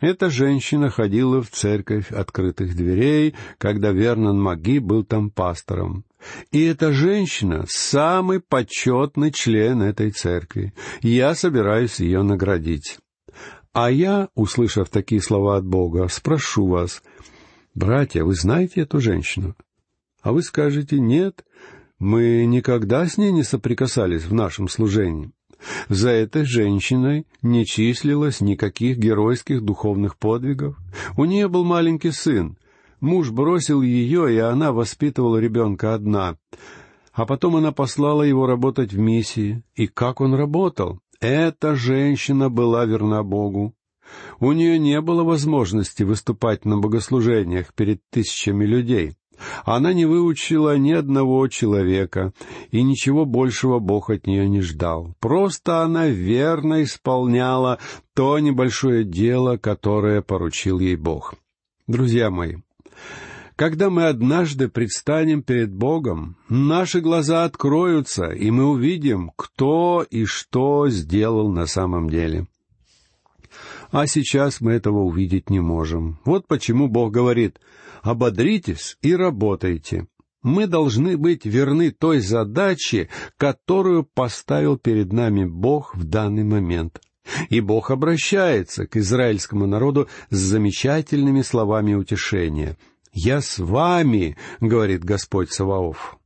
«Эта 0.00 0.30
женщина 0.30 0.90
ходила 0.90 1.42
в 1.42 1.50
церковь 1.50 2.10
открытых 2.10 2.74
дверей, 2.74 3.34
когда 3.58 3.90
Вернон 3.90 4.40
Маги 4.40 4.78
был 4.78 5.04
там 5.04 5.30
пастором. 5.30 6.04
И 6.50 6.64
эта 6.64 6.92
женщина— 6.92 7.64
самый 7.68 8.40
почетный 8.40 9.30
член 9.30 9.82
этой 9.82 10.10
церкви. 10.10 10.72
Я 11.02 11.34
собираюсь 11.34 12.00
ее 12.00 12.22
наградить». 12.22 12.98
А 13.74 13.90
я, 13.90 14.28
услышав 14.34 14.88
такие 14.88 15.20
слова 15.20 15.58
от 15.58 15.64
Бога, 15.64 16.08
спрошу 16.08 16.66
вас, 16.66 17.02
«Братья, 17.74 18.24
вы 18.24 18.34
знаете 18.34 18.80
эту 18.80 18.98
женщину?» 19.00 19.54
А 20.22 20.32
вы 20.32 20.42
скажете, 20.42 20.98
«Нет, 20.98 21.44
мы 21.98 22.44
никогда 22.46 23.06
с 23.06 23.18
ней 23.18 23.30
не 23.30 23.42
соприкасались 23.42 24.24
в 24.24 24.32
нашем 24.32 24.68
служении». 24.68 25.32
За 25.88 26.10
этой 26.10 26.44
женщиной 26.44 27.26
не 27.42 27.66
числилось 27.66 28.40
никаких 28.40 28.98
геройских 28.98 29.62
духовных 29.62 30.16
подвигов. 30.16 30.76
У 31.16 31.24
нее 31.24 31.48
был 31.48 31.64
маленький 31.64 32.12
сын. 32.12 32.56
Муж 33.00 33.30
бросил 33.30 33.82
ее, 33.82 34.34
и 34.34 34.38
она 34.38 34.72
воспитывала 34.72 35.38
ребенка 35.38 35.94
одна. 35.94 36.36
А 37.12 37.26
потом 37.26 37.56
она 37.56 37.72
послала 37.72 38.22
его 38.22 38.46
работать 38.46 38.92
в 38.92 38.98
миссии. 38.98 39.62
И 39.74 39.86
как 39.86 40.20
он 40.20 40.34
работал? 40.34 41.00
Эта 41.20 41.74
женщина 41.74 42.48
была 42.48 42.84
верна 42.84 43.22
Богу. 43.22 43.74
У 44.40 44.52
нее 44.52 44.78
не 44.78 45.00
было 45.00 45.24
возможности 45.24 46.02
выступать 46.02 46.64
на 46.64 46.78
богослужениях 46.78 47.74
перед 47.74 48.00
тысячами 48.10 48.64
людей. 48.64 49.17
Она 49.64 49.92
не 49.92 50.04
выучила 50.04 50.76
ни 50.76 50.92
одного 50.92 51.46
человека, 51.48 52.32
и 52.70 52.82
ничего 52.82 53.24
большего 53.24 53.78
Бог 53.78 54.10
от 54.10 54.26
нее 54.26 54.48
не 54.48 54.60
ждал. 54.60 55.14
Просто 55.20 55.82
она 55.82 56.08
верно 56.08 56.82
исполняла 56.82 57.78
то 58.14 58.38
небольшое 58.38 59.04
дело, 59.04 59.56
которое 59.56 60.22
поручил 60.22 60.78
ей 60.78 60.96
Бог. 60.96 61.34
Друзья 61.86 62.30
мои, 62.30 62.56
когда 63.56 63.90
мы 63.90 64.04
однажды 64.04 64.68
предстанем 64.68 65.42
перед 65.42 65.72
Богом, 65.72 66.36
наши 66.48 67.00
глаза 67.00 67.44
откроются, 67.44 68.26
и 68.26 68.50
мы 68.50 68.66
увидим, 68.66 69.32
кто 69.36 70.04
и 70.08 70.24
что 70.24 70.88
сделал 70.88 71.50
на 71.50 71.66
самом 71.66 72.10
деле. 72.10 72.46
А 73.90 74.06
сейчас 74.06 74.60
мы 74.60 74.72
этого 74.72 74.98
увидеть 74.98 75.48
не 75.48 75.60
можем. 75.60 76.18
Вот 76.24 76.46
почему 76.46 76.88
Бог 76.88 77.12
говорит— 77.12 77.58
ободритесь 78.02 78.96
и 79.02 79.14
работайте. 79.14 80.06
Мы 80.42 80.66
должны 80.66 81.16
быть 81.16 81.44
верны 81.44 81.90
той 81.90 82.20
задаче, 82.20 83.08
которую 83.36 84.04
поставил 84.04 84.78
перед 84.78 85.12
нами 85.12 85.44
Бог 85.44 85.96
в 85.96 86.04
данный 86.04 86.44
момент. 86.44 87.00
И 87.50 87.60
Бог 87.60 87.90
обращается 87.90 88.86
к 88.86 88.96
израильскому 88.96 89.66
народу 89.66 90.08
с 90.30 90.36
замечательными 90.36 91.42
словами 91.42 91.94
утешения. 91.94 92.78
«Я 93.12 93.40
с 93.40 93.58
вами»,— 93.58 94.36
говорит 94.60 95.04
Господь 95.04 95.50
Саваоф. 95.50 96.18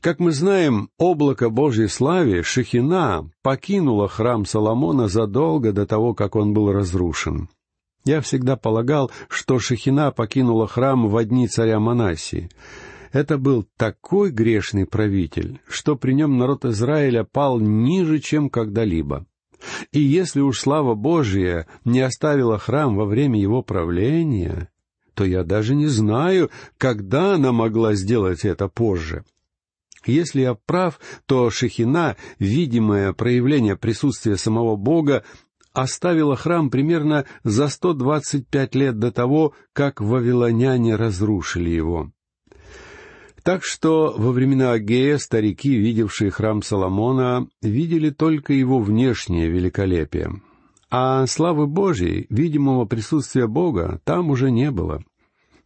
Как 0.00 0.20
мы 0.20 0.30
знаем, 0.30 0.88
облако 0.98 1.50
Божьей 1.50 1.88
славы, 1.88 2.42
Шехина, 2.42 3.28
покинуло 3.42 4.08
храм 4.08 4.44
Соломона 4.44 5.08
задолго 5.08 5.72
до 5.72 5.84
того, 5.84 6.14
как 6.14 6.36
он 6.36 6.52
был 6.52 6.70
разрушен. 6.70 7.48
Я 8.06 8.20
всегда 8.20 8.56
полагал, 8.56 9.10
что 9.28 9.58
Шехина 9.58 10.12
покинула 10.12 10.68
храм 10.68 11.08
в 11.08 11.24
дни 11.24 11.48
царя 11.48 11.80
Манасии. 11.80 12.48
Это 13.10 13.36
был 13.36 13.66
такой 13.76 14.30
грешный 14.30 14.86
правитель, 14.86 15.60
что 15.68 15.96
при 15.96 16.12
нем 16.12 16.38
народ 16.38 16.64
Израиля 16.64 17.24
пал 17.24 17.58
ниже, 17.58 18.20
чем 18.20 18.48
когда-либо. 18.48 19.26
И 19.90 19.98
если 19.98 20.40
уж 20.40 20.60
слава 20.60 20.94
Божия 20.94 21.66
не 21.84 22.00
оставила 22.00 22.58
храм 22.58 22.94
во 22.94 23.06
время 23.06 23.40
его 23.40 23.62
правления, 23.62 24.68
то 25.14 25.24
я 25.24 25.42
даже 25.42 25.74
не 25.74 25.86
знаю, 25.88 26.50
когда 26.78 27.34
она 27.34 27.50
могла 27.50 27.94
сделать 27.94 28.44
это 28.44 28.68
позже. 28.68 29.24
Если 30.04 30.42
я 30.42 30.54
прав, 30.54 31.00
то 31.26 31.50
Шехина, 31.50 32.16
видимое 32.38 33.12
проявление 33.12 33.76
присутствия 33.76 34.36
самого 34.36 34.76
Бога, 34.76 35.24
оставила 35.76 36.36
храм 36.36 36.70
примерно 36.70 37.26
за 37.44 37.68
125 37.68 38.74
лет 38.74 38.98
до 38.98 39.12
того, 39.12 39.52
как 39.74 40.00
вавилоняне 40.00 40.96
разрушили 40.96 41.68
его. 41.68 42.10
Так 43.42 43.62
что 43.62 44.14
во 44.16 44.32
времена 44.32 44.72
Агея 44.72 45.18
старики, 45.18 45.76
видевшие 45.76 46.30
храм 46.30 46.62
Соломона, 46.62 47.46
видели 47.60 48.08
только 48.08 48.54
его 48.54 48.78
внешнее 48.80 49.48
великолепие. 49.48 50.40
А 50.90 51.26
славы 51.26 51.66
Божьей, 51.66 52.26
видимого 52.30 52.86
присутствия 52.86 53.46
Бога, 53.46 54.00
там 54.04 54.30
уже 54.30 54.50
не 54.50 54.70
было. 54.70 55.04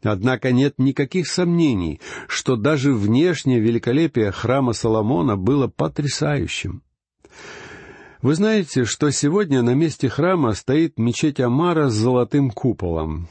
Однако 0.02 0.50
нет 0.50 0.74
никаких 0.78 1.28
сомнений, 1.28 2.00
что 2.26 2.56
даже 2.56 2.92
внешнее 2.92 3.60
великолепие 3.60 4.32
храма 4.32 4.72
Соломона 4.72 5.36
было 5.36 5.68
потрясающим. 5.68 6.82
Вы 8.22 8.34
знаете, 8.34 8.84
что 8.84 9.10
сегодня 9.10 9.62
на 9.62 9.74
месте 9.74 10.10
храма 10.10 10.52
стоит 10.52 10.98
мечеть 10.98 11.40
Амара 11.40 11.88
с 11.88 11.94
золотым 11.94 12.50
куполом. 12.50 13.28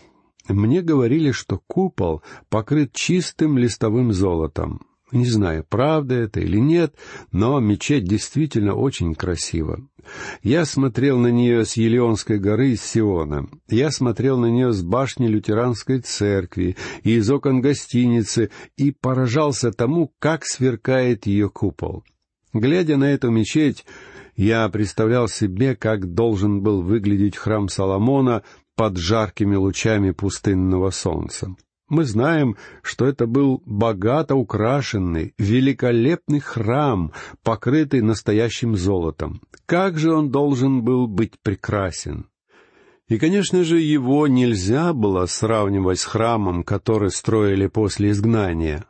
Мне 0.47 0.81
говорили, 0.81 1.31
что 1.31 1.61
купол 1.67 2.23
покрыт 2.49 2.91
чистым 2.91 3.59
листовым 3.59 4.13
золотом. 4.13 4.81
Не 5.11 5.27
знаю, 5.27 5.63
правда 5.67 6.15
это 6.15 6.39
или 6.39 6.57
нет, 6.57 6.95
но 7.31 7.59
мечеть 7.59 8.05
действительно 8.05 8.73
очень 8.73 9.13
красива. 9.13 9.79
Я 10.41 10.65
смотрел 10.65 11.19
на 11.19 11.27
нее 11.27 11.65
с 11.65 11.73
Елеонской 11.73 12.39
горы 12.39 12.69
из 12.71 12.81
Сиона. 12.81 13.47
Я 13.67 13.91
смотрел 13.91 14.39
на 14.39 14.47
нее 14.47 14.71
с 14.71 14.81
башни 14.81 15.27
лютеранской 15.27 15.99
церкви 15.99 16.77
и 17.03 17.15
из 17.17 17.29
окон 17.29 17.61
гостиницы 17.61 18.49
и 18.75 18.91
поражался 18.91 19.71
тому, 19.71 20.11
как 20.17 20.45
сверкает 20.45 21.27
ее 21.27 21.49
купол. 21.49 22.03
Глядя 22.53 22.97
на 22.97 23.11
эту 23.11 23.29
мечеть, 23.29 23.85
я 24.39 24.69
представлял 24.69 25.27
себе, 25.27 25.75
как 25.75 26.13
должен 26.13 26.61
был 26.61 26.81
выглядеть 26.81 27.35
храм 27.35 27.67
Соломона 27.67 28.43
под 28.77 28.95
жаркими 28.95 29.57
лучами 29.57 30.11
пустынного 30.11 30.91
солнца. 30.91 31.53
Мы 31.89 32.05
знаем, 32.05 32.55
что 32.81 33.05
это 33.05 33.27
был 33.27 33.61
богато 33.65 34.35
украшенный, 34.35 35.33
великолепный 35.37 36.39
храм, 36.39 37.11
покрытый 37.43 38.01
настоящим 38.01 38.77
золотом. 38.77 39.41
Как 39.65 39.97
же 39.97 40.13
он 40.13 40.31
должен 40.31 40.83
был 40.83 41.07
быть 41.07 41.33
прекрасен! 41.43 42.29
И, 43.09 43.17
конечно 43.17 43.65
же, 43.65 43.81
его 43.81 44.25
нельзя 44.27 44.93
было 44.93 45.25
сравнивать 45.25 45.99
с 45.99 46.05
храмом, 46.05 46.63
который 46.63 47.11
строили 47.11 47.67
после 47.67 48.11
изгнания. 48.11 48.85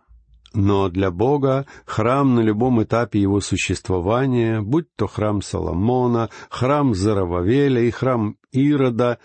Но 0.54 0.90
для 0.90 1.12
Бога 1.12 1.66
храм 1.86 2.36
на 2.36 2.40
любом 2.40 2.82
этапе 2.82 3.22
его 3.22 3.40
существования, 3.40 4.62
будь 4.62 4.88
то 4.96 5.08
храм 5.08 5.42
Соломона, 5.42 6.30
храм 6.50 6.96
Зарававеля 6.96 7.82
и 7.82 7.92
храм 7.92 8.36
Ирода, 8.52 9.20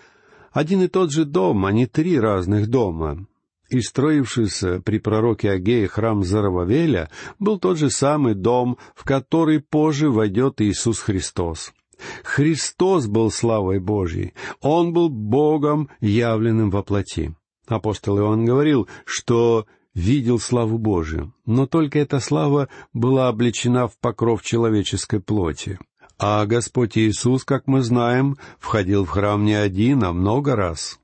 один 0.51 0.83
и 0.83 0.87
тот 0.87 1.11
же 1.11 1.25
дом, 1.25 1.65
а 1.65 1.71
не 1.71 1.87
три 1.87 2.19
разных 2.19 2.69
дома. 2.69 3.25
И 3.69 3.81
строившийся 3.81 4.79
при 4.79 4.99
пророке 4.99 5.49
Агее 5.49 5.87
храм 5.87 6.23
Зарававеля 6.23 7.09
был 7.39 7.59
тот 7.59 7.79
же 7.79 7.89
самый 7.89 8.35
дом, 8.35 8.77
в 8.93 9.03
который 9.03 9.59
позже 9.59 10.11
войдет 10.11 10.61
Иисус 10.61 10.99
Христос. 10.99 11.73
Христос 12.23 13.07
был 13.07 13.31
славой 13.31 13.79
Божьей, 13.79 14.33
Он 14.61 14.93
был 14.93 15.09
Богом, 15.09 15.89
явленным 16.01 16.69
во 16.69 16.83
плоти. 16.83 17.33
Апостол 17.67 18.19
Иоанн 18.19 18.45
говорил, 18.45 18.87
что 19.05 19.65
видел 19.95 20.39
славу 20.39 20.77
Божию, 20.77 21.33
но 21.45 21.65
только 21.65 21.97
эта 21.97 22.19
слава 22.19 22.69
была 22.93 23.29
облечена 23.29 23.87
в 23.87 23.97
покров 23.97 24.43
человеческой 24.43 25.21
плоти. 25.21 25.79
А 26.19 26.45
Господь 26.45 26.97
Иисус, 26.97 27.43
как 27.43 27.67
мы 27.67 27.81
знаем, 27.81 28.37
входил 28.59 29.05
в 29.05 29.09
храм 29.09 29.43
не 29.43 29.53
один, 29.53 30.03
а 30.03 30.13
много 30.13 30.55
раз. 30.55 30.99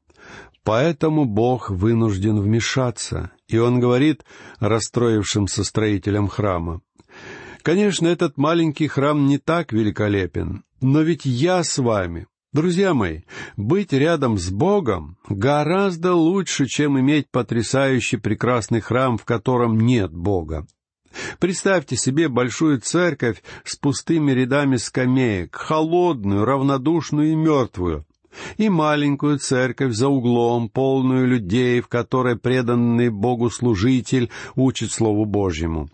Поэтому 0.63 1.25
Бог 1.25 1.71
вынужден 1.71 2.39
вмешаться, 2.39 3.31
и 3.47 3.57
Он 3.57 3.79
говорит 3.79 4.23
расстроившимся 4.59 5.63
строителям 5.63 6.27
храма, 6.27 6.81
«Конечно, 7.63 8.07
этот 8.07 8.37
маленький 8.37 8.87
храм 8.87 9.25
не 9.27 9.37
так 9.37 9.71
великолепен, 9.71 10.63
но 10.81 11.01
ведь 11.01 11.25
я 11.25 11.63
с 11.63 11.77
вами. 11.77 12.25
Друзья 12.53 12.93
мои, 12.93 13.21
быть 13.55 13.93
рядом 13.93 14.37
с 14.37 14.49
Богом 14.49 15.15
гораздо 15.29 16.15
лучше, 16.15 16.65
чем 16.65 16.99
иметь 16.99 17.31
потрясающий 17.31 18.17
прекрасный 18.17 18.81
храм, 18.81 19.17
в 19.17 19.23
котором 19.23 19.79
нет 19.79 20.11
Бога. 20.11 20.67
Представьте 21.39 21.95
себе 21.95 22.27
большую 22.27 22.81
церковь 22.81 23.41
с 23.63 23.77
пустыми 23.77 24.33
рядами 24.33 24.75
скамеек, 24.75 25.55
холодную, 25.55 26.43
равнодушную 26.43 27.31
и 27.31 27.35
мертвую 27.35 28.05
и 28.57 28.67
маленькую 28.67 29.39
церковь 29.39 29.93
за 29.93 30.09
углом, 30.09 30.67
полную 30.67 31.27
людей, 31.27 31.79
в 31.79 31.87
которой 31.87 32.37
преданный 32.37 33.09
Богу 33.09 33.49
служитель 33.49 34.29
учит 34.55 34.91
Слову 34.91 35.23
Божьему. 35.23 35.89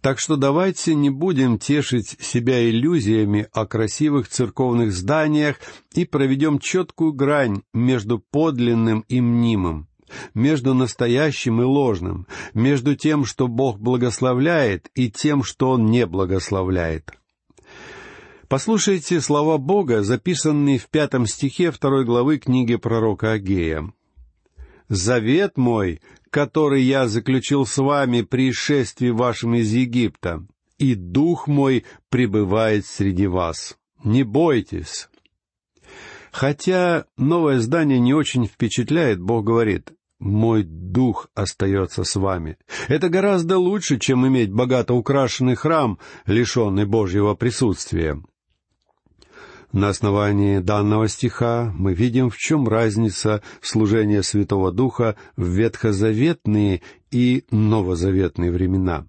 Так 0.00 0.20
что 0.20 0.36
давайте 0.36 0.94
не 0.94 1.10
будем 1.10 1.58
тешить 1.58 2.16
себя 2.20 2.68
иллюзиями 2.68 3.48
о 3.52 3.66
красивых 3.66 4.28
церковных 4.28 4.92
зданиях 4.92 5.56
и 5.94 6.04
проведем 6.04 6.60
четкую 6.60 7.12
грань 7.12 7.62
между 7.74 8.18
подлинным 8.18 9.04
и 9.08 9.20
мнимым, 9.20 9.88
между 10.34 10.72
настоящим 10.74 11.60
и 11.60 11.64
ложным, 11.64 12.26
между 12.54 12.94
тем, 12.94 13.24
что 13.24 13.48
Бог 13.48 13.80
благословляет, 13.80 14.88
и 14.94 15.10
тем, 15.10 15.42
что 15.42 15.70
Он 15.70 15.86
не 15.86 16.06
благословляет. 16.06 17.10
Послушайте 18.46 19.20
слова 19.20 19.58
Бога, 19.58 20.02
записанные 20.02 20.78
в 20.78 20.88
пятом 20.88 21.26
стихе 21.26 21.70
второй 21.70 22.04
главы 22.04 22.38
книги 22.38 22.76
пророка 22.76 23.32
Агея. 23.32 23.92
«Завет 24.88 25.56
мой, 25.56 26.00
который 26.30 26.82
я 26.82 27.08
заключил 27.08 27.66
с 27.66 27.76
вами 27.78 28.22
при 28.22 28.52
шествии 28.52 29.10
вашем 29.10 29.54
из 29.54 29.72
Египта, 29.72 30.46
и 30.78 30.94
дух 30.94 31.46
мой 31.46 31.84
пребывает 32.08 32.86
среди 32.86 33.26
вас. 33.26 33.76
Не 34.02 34.22
бойтесь». 34.22 35.08
Хотя 36.30 37.06
новое 37.16 37.58
здание 37.58 37.98
не 37.98 38.14
очень 38.14 38.46
впечатляет, 38.46 39.20
Бог 39.20 39.44
говорит, 39.44 39.92
«Мой 40.18 40.62
дух 40.62 41.28
остается 41.34 42.04
с 42.04 42.16
вами». 42.16 42.58
Это 42.88 43.08
гораздо 43.08 43.58
лучше, 43.58 43.98
чем 43.98 44.26
иметь 44.26 44.52
богато 44.52 44.94
украшенный 44.94 45.54
храм, 45.54 45.98
лишенный 46.26 46.86
Божьего 46.86 47.34
присутствия. 47.34 48.20
На 49.72 49.90
основании 49.90 50.60
данного 50.60 51.08
стиха 51.08 51.72
мы 51.76 51.92
видим, 51.92 52.30
в 52.30 52.38
чем 52.38 52.66
разница 52.66 53.42
служения 53.60 54.22
Святого 54.22 54.72
Духа 54.72 55.16
в 55.36 55.46
ветхозаветные 55.46 56.80
и 57.10 57.44
новозаветные 57.50 58.50
времена. 58.50 59.06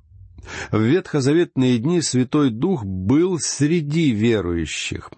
В 0.71 0.81
ветхозаветные 0.81 1.77
дни 1.77 2.01
Святой 2.01 2.49
Дух 2.49 2.83
был 2.83 3.39
среди 3.39 4.11
верующих, 4.11 5.11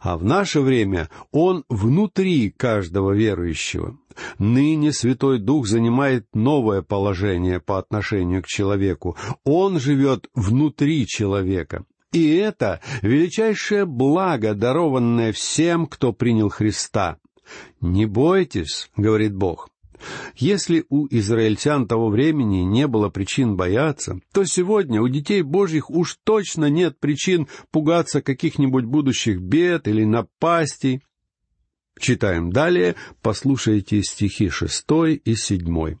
а 0.00 0.16
в 0.16 0.24
наше 0.24 0.60
время 0.60 1.08
Он 1.30 1.64
внутри 1.68 2.50
каждого 2.50 3.12
верующего. 3.12 3.96
Ныне 4.38 4.92
Святой 4.92 5.38
Дух 5.38 5.66
занимает 5.66 6.26
новое 6.34 6.82
положение 6.82 7.60
по 7.60 7.78
отношению 7.78 8.42
к 8.42 8.46
человеку. 8.46 9.16
Он 9.44 9.78
живет 9.78 10.28
внутри 10.34 11.06
человека. 11.06 11.84
И 12.12 12.36
это 12.36 12.80
величайшее 13.00 13.86
благо, 13.86 14.54
дарованное 14.54 15.32
всем, 15.32 15.86
кто 15.86 16.12
принял 16.12 16.50
Христа. 16.50 17.18
«Не 17.80 18.06
бойтесь»,— 18.06 18.90
говорит 18.96 19.34
Бог. 19.34 19.68
Если 20.34 20.84
у 20.88 21.06
израильтян 21.10 21.86
того 21.86 22.08
времени 22.08 22.62
не 22.62 22.86
было 22.86 23.08
причин 23.08 23.56
бояться, 23.56 24.20
то 24.32 24.44
сегодня 24.44 25.00
у 25.00 25.08
детей 25.08 25.42
Божьих 25.42 25.90
уж 25.90 26.18
точно 26.24 26.66
нет 26.66 26.98
причин 26.98 27.48
пугаться 27.70 28.20
каких-нибудь 28.20 28.84
будущих 28.84 29.40
бед 29.40 29.86
или 29.88 30.04
напастей. 30.04 31.02
Читаем 31.98 32.50
далее, 32.50 32.96
послушайте 33.20 34.02
стихи 34.02 34.48
шестой 34.48 35.14
и 35.14 35.34
седьмой. 35.34 35.98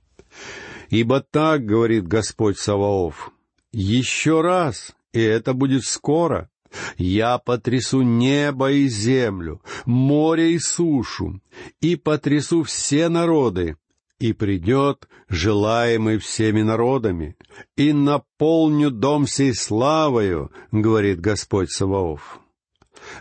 «Ибо 0.88 1.20
так,— 1.20 1.64
говорит 1.64 2.06
Господь 2.06 2.58
Саваоф,— 2.58 3.30
еще 3.72 4.40
раз 4.40 4.94
и 5.12 5.20
это 5.20 5.52
будет 5.54 5.84
скоро. 5.84 6.48
Я 6.96 7.38
потрясу 7.38 8.00
небо 8.02 8.70
и 8.72 8.88
землю, 8.88 9.60
море 9.84 10.52
и 10.52 10.58
сушу, 10.58 11.40
и 11.80 11.96
потрясу 11.96 12.62
все 12.62 13.08
народы, 13.10 13.76
и 14.18 14.32
придет 14.32 15.08
желаемый 15.28 16.18
всеми 16.18 16.62
народами, 16.62 17.36
и 17.76 17.92
наполню 17.92 18.90
дом 18.90 19.26
сей 19.26 19.54
славою, 19.54 20.50
говорит 20.70 21.20
Господь 21.20 21.70
Саваоф. 21.70 22.40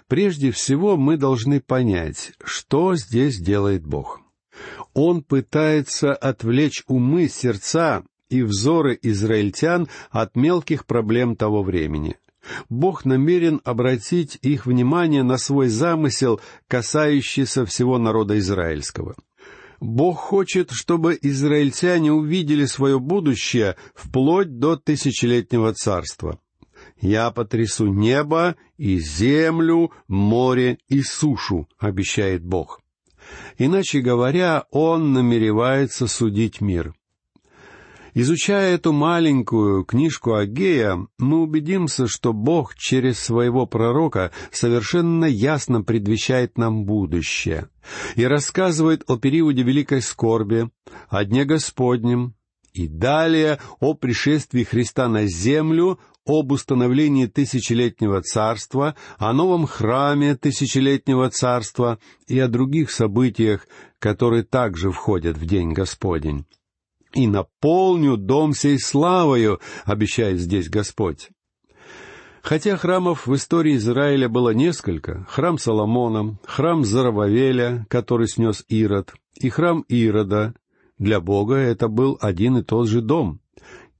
Прежде 0.07 0.51
всего 0.51 0.95
мы 0.95 1.17
должны 1.17 1.59
понять, 1.59 2.33
что 2.43 2.95
здесь 2.95 3.37
делает 3.37 3.85
Бог. 3.85 4.21
Он 4.93 5.23
пытается 5.23 6.13
отвлечь 6.13 6.83
умы, 6.87 7.27
сердца 7.27 8.03
и 8.31 8.41
взоры 8.41 8.97
израильтян 9.01 9.87
от 10.09 10.35
мелких 10.35 10.85
проблем 10.85 11.35
того 11.35 11.61
времени. 11.61 12.15
Бог 12.69 13.05
намерен 13.05 13.61
обратить 13.63 14.39
их 14.41 14.65
внимание 14.65 15.21
на 15.21 15.37
свой 15.37 15.67
замысел, 15.67 16.41
касающийся 16.67 17.65
всего 17.65 17.99
народа 17.99 18.39
израильского. 18.39 19.15
Бог 19.79 20.17
хочет, 20.17 20.71
чтобы 20.71 21.17
израильтяне 21.21 22.11
увидели 22.11 22.65
свое 22.65 22.99
будущее 22.99 23.75
вплоть 23.93 24.59
до 24.59 24.77
тысячелетнего 24.77 25.73
царства. 25.73 26.39
«Я 26.99 27.29
потрясу 27.31 27.87
небо 27.87 28.55
и 28.77 28.97
землю, 28.99 29.91
море 30.07 30.77
и 30.87 31.01
сушу»,— 31.01 31.67
обещает 31.79 32.43
Бог. 32.43 32.79
Иначе 33.57 34.01
говоря, 34.01 34.65
он 34.71 35.13
намеревается 35.13 36.07
судить 36.07 36.61
мир. 36.61 36.93
Изучая 38.13 38.75
эту 38.75 38.91
маленькую 38.91 39.85
книжку 39.85 40.33
Агея, 40.33 41.07
мы 41.17 41.41
убедимся, 41.41 42.07
что 42.07 42.33
Бог 42.33 42.75
через 42.75 43.19
своего 43.19 43.65
пророка 43.65 44.31
совершенно 44.51 45.25
ясно 45.25 45.81
предвещает 45.81 46.57
нам 46.57 46.83
будущее 46.83 47.69
и 48.15 48.25
рассказывает 48.25 49.03
о 49.07 49.17
периоде 49.17 49.63
великой 49.63 50.01
скорби, 50.01 50.69
о 51.07 51.23
Дне 51.23 51.45
Господнем, 51.45 52.35
и 52.73 52.87
далее 52.87 53.59
о 53.79 53.93
пришествии 53.93 54.63
Христа 54.63 55.07
на 55.07 55.25
землю, 55.25 55.99
об 56.25 56.51
установлении 56.51 57.25
тысячелетнего 57.25 58.21
царства, 58.21 58.95
о 59.17 59.33
новом 59.33 59.65
храме 59.65 60.35
тысячелетнего 60.35 61.29
царства 61.29 61.99
и 62.27 62.37
о 62.39 62.47
других 62.47 62.91
событиях, 62.91 63.67
которые 63.99 64.43
также 64.43 64.91
входят 64.91 65.37
в 65.37 65.45
День 65.45 65.73
Господень. 65.73 66.45
«И 67.13 67.27
наполню 67.27 68.17
дом 68.17 68.53
сей 68.53 68.79
славою»,— 68.79 69.59
обещает 69.85 70.39
здесь 70.39 70.69
Господь. 70.69 71.29
Хотя 72.41 72.75
храмов 72.75 73.27
в 73.27 73.35
истории 73.35 73.75
Израиля 73.75 74.27
было 74.27 74.49
несколько, 74.51 75.25
храм 75.29 75.57
Соломона, 75.57 76.39
храм 76.45 76.83
Зарававеля, 76.83 77.85
который 77.89 78.27
снес 78.27 78.65
Ирод, 78.67 79.13
и 79.35 79.49
храм 79.49 79.81
Ирода, 79.87 80.55
для 80.97 81.19
Бога 81.19 81.55
это 81.55 81.87
был 81.87 82.17
один 82.19 82.57
и 82.57 82.63
тот 82.63 82.87
же 82.87 83.01
дом. 83.01 83.39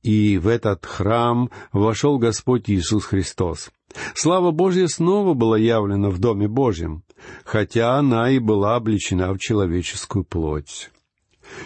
И 0.02 0.40
в 0.40 0.48
этот 0.48 0.86
храм 0.86 1.52
вошел 1.72 2.18
Господь 2.18 2.70
Иисус 2.70 3.06
Христос. 3.06 3.72
Слава 4.16 4.52
Божья 4.52 4.88
снова 4.88 5.34
была 5.36 5.58
явлена 5.58 6.10
в 6.10 6.18
Доме 6.20 6.48
Божьем, 6.48 7.04
хотя 7.44 7.98
она 7.98 8.32
и 8.32 8.40
была 8.40 8.76
обличена 8.76 9.34
в 9.34 9.38
человеческую 9.38 10.24
плоть. 10.24 10.90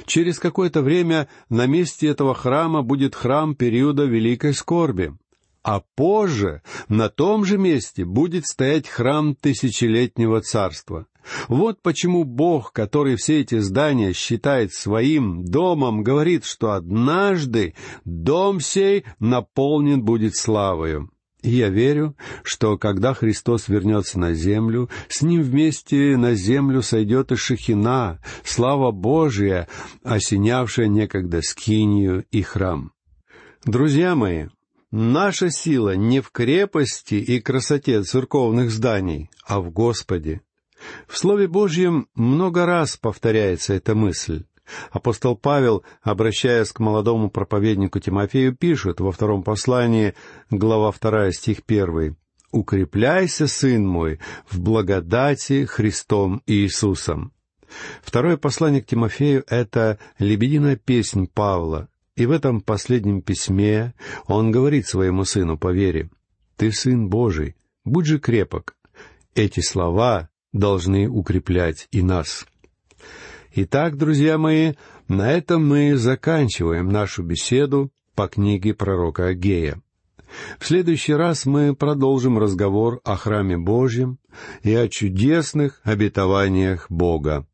Через 0.06 0.40
какое-то 0.40 0.82
время 0.82 1.28
на 1.50 1.66
месте 1.66 2.08
этого 2.08 2.34
храма 2.34 2.82
будет 2.82 3.16
храм 3.16 3.56
периода 3.56 4.06
Великой 4.06 4.54
Скорби, 4.54 5.14
а 5.64 5.82
позже 5.96 6.62
на 6.90 7.10
том 7.10 7.44
же 7.44 7.58
месте 7.58 8.06
будет 8.06 8.46
стоять 8.46 8.88
храм 8.88 9.36
тысячелетнего 9.36 10.42
царства. 10.42 11.08
Вот 11.48 11.82
почему 11.82 12.24
Бог, 12.24 12.72
который 12.72 13.16
все 13.16 13.42
эти 13.42 13.58
здания 13.58 14.14
считает 14.14 14.74
своим 14.74 15.44
домом, 15.44 16.04
говорит, 16.04 16.46
что 16.46 16.74
однажды 16.74 17.74
дом 18.04 18.60
сей 18.60 19.06
наполнен 19.20 20.04
будет 20.04 20.36
славою. 20.36 21.10
И 21.46 21.58
я 21.58 21.70
верю, 21.70 22.16
что 22.44 22.76
когда 22.76 23.14
Христос 23.14 23.68
вернется 23.68 24.20
на 24.20 24.34
землю, 24.34 24.90
с 25.10 25.22
Ним 25.22 25.44
вместе 25.44 26.18
на 26.18 26.34
землю 26.34 26.82
сойдет 26.82 27.32
и 27.32 27.36
Шехина, 27.36 28.20
слава 28.44 28.92
Божия, 28.92 29.68
осенявшая 30.04 30.88
некогда 30.88 31.44
Скинию 31.44 32.26
и 32.32 32.42
храм. 32.42 32.94
Друзья 33.64 34.16
мои, 34.16 34.48
наша 34.90 35.52
сила 35.52 35.96
не 35.96 36.20
в 36.20 36.32
крепости 36.32 37.14
и 37.14 37.40
красоте 37.40 38.02
церковных 38.02 38.72
зданий, 38.72 39.30
а 39.46 39.60
в 39.60 39.70
Господе. 39.70 40.42
В 41.08 41.16
Слове 41.16 41.48
Божьем 41.48 42.08
много 42.16 42.66
раз 42.66 42.98
повторяется 42.98 43.76
эта 43.76 43.94
мысль. 43.94 44.46
Апостол 44.92 45.36
Павел, 45.36 45.84
обращаясь 46.02 46.72
к 46.72 46.80
молодому 46.80 47.30
проповеднику 47.30 48.00
Тимофею, 48.00 48.56
пишет 48.56 49.00
во 49.00 49.12
втором 49.12 49.44
послании, 49.44 50.16
глава 50.50 50.92
вторая, 50.92 51.32
стих 51.32 51.64
первый, 51.64 52.16
«Укрепляйся, 52.52 53.48
сын 53.48 53.86
мой, 53.86 54.20
в 54.50 54.60
благодати 54.60 55.66
Христом 55.66 56.42
Иисусом». 56.48 57.34
Второе 58.02 58.38
послание 58.38 58.82
к 58.82 58.88
Тимофею— 58.88 59.44
это 59.48 60.00
лебединая 60.20 60.78
песнь 60.78 61.28
Павла, 61.28 61.90
и 62.16 62.26
в 62.26 62.32
этом 62.32 62.62
последнем 62.62 63.22
письме 63.22 63.94
он 64.28 64.52
говорит 64.52 64.88
своему 64.88 65.26
сыну 65.26 65.58
по 65.58 65.72
вере, 65.74 66.10
«Ты 66.56 66.72
сын 66.72 67.10
Божий, 67.10 67.56
будь 67.84 68.06
же 68.06 68.20
крепок». 68.20 68.76
Эти 69.34 69.60
слова 69.60 70.30
должны 70.54 71.10
укреплять 71.10 71.90
и 71.92 72.02
нас. 72.02 72.46
Итак, 73.58 73.96
друзья 73.96 74.38
мои, 74.38 74.74
на 75.08 75.32
этом 75.32 75.66
мы 75.66 75.96
заканчиваем 75.96 76.90
нашу 76.90 77.24
беседу 77.24 77.90
по 78.14 78.28
книге 78.28 78.74
пророка 78.74 79.28
Агея. 79.28 79.82
В 80.60 80.68
следующий 80.68 81.14
раз 81.14 81.46
мы 81.46 81.74
продолжим 81.74 82.38
разговор 82.38 83.00
о 83.06 83.16
храме 83.16 83.58
Божьем 83.58 84.20
и 84.64 84.76
о 84.76 84.90
чудесных 84.90 85.80
обетованиях 85.86 86.88
Бога. 86.92 87.48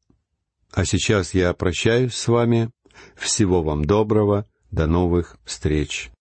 А 0.71 0.85
сейчас 0.85 1.35
я 1.35 1.53
прощаюсь 1.53 2.15
с 2.15 2.27
вами. 2.27 2.71
Всего 3.15 3.61
вам 3.61 3.85
доброго. 3.85 4.47
До 4.71 4.87
новых 4.87 5.37
встреч. 5.45 6.11